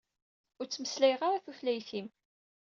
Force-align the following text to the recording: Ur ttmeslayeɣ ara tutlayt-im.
Ur 0.59 0.65
ttmeslayeɣ 0.67 1.21
ara 1.23 1.43
tutlayt-im. 1.45 2.07